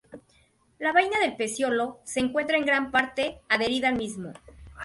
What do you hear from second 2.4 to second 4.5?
en gran parte adherida al mismo.